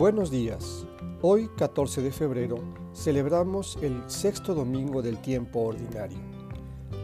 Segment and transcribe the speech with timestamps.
[0.00, 0.86] Buenos días.
[1.20, 2.56] Hoy, 14 de febrero,
[2.94, 6.16] celebramos el sexto domingo del tiempo ordinario.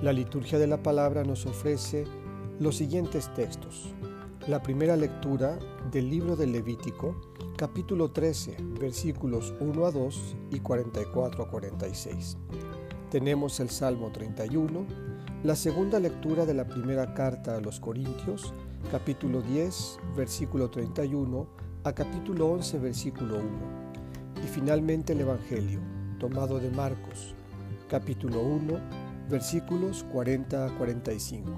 [0.01, 2.07] La liturgia de la palabra nos ofrece
[2.59, 3.93] los siguientes textos.
[4.49, 5.59] La primera lectura
[5.93, 7.21] del libro del Levítico,
[7.59, 12.39] capítulo 13, versículos 1 a 2 y 44 a 46.
[13.11, 14.87] Tenemos el Salmo 31,
[15.45, 18.55] la segunda lectura de la primera carta a los Corintios,
[18.91, 23.47] capítulo 10, versículo 31 a capítulo 11, versículo 1.
[24.45, 25.79] Y finalmente el Evangelio,
[26.19, 27.37] tomado de Marcos,
[27.89, 28.81] capítulo 1,
[29.31, 31.49] versículos 40 a 45.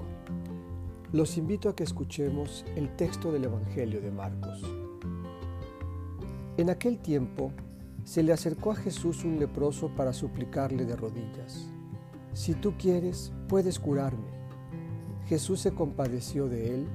[1.13, 4.61] Los invito a que escuchemos el texto del Evangelio de Marcos.
[6.57, 7.51] En aquel tiempo
[8.03, 11.71] se le acercó a Jesús un leproso para suplicarle de rodillas,
[12.33, 14.29] Si tú quieres, puedes curarme.
[15.25, 16.87] Jesús se compadeció de él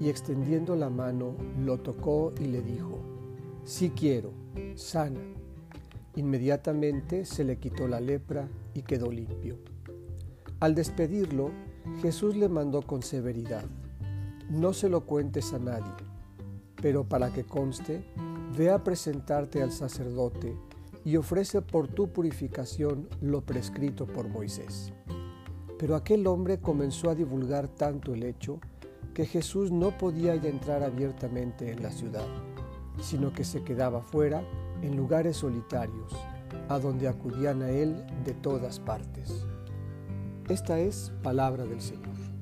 [0.00, 2.98] y extendiendo la mano lo tocó y le dijo,
[3.64, 4.32] Sí quiero,
[4.74, 5.20] sana.
[6.16, 9.58] Inmediatamente se le quitó la lepra y quedó limpio.
[10.60, 11.50] Al despedirlo,
[12.02, 13.64] Jesús le mandó con severidad,
[14.50, 15.92] No se lo cuentes a nadie,
[16.80, 18.04] pero para que conste,
[18.56, 20.56] ve a presentarte al sacerdote
[21.04, 24.92] y ofrece por tu purificación lo prescrito por Moisés.
[25.78, 28.60] Pero aquel hombre comenzó a divulgar tanto el hecho
[29.14, 32.26] que Jesús no podía ya entrar abiertamente en la ciudad,
[33.00, 34.42] sino que se quedaba fuera
[34.82, 36.12] en lugares solitarios,
[36.68, 39.46] a donde acudían a Él de todas partes.
[40.48, 42.33] Esta es palabra del Señor.